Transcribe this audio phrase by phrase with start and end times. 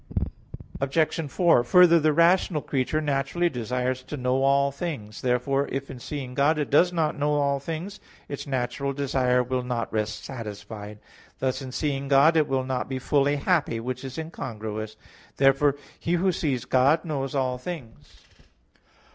[0.81, 1.29] Obj.
[1.29, 5.21] 4: Further, the rational creature naturally desires to know all things.
[5.21, 9.61] Therefore if in seeing God it does not know all things, its natural desire will
[9.61, 10.97] not rest satisfied;
[11.37, 14.95] thus, in seeing God it will not be fully happy; which is incongruous.
[15.37, 18.23] Therefore he who sees God knows all things.